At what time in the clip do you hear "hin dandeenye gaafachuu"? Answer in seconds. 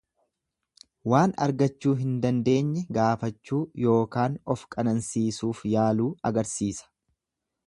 1.99-3.61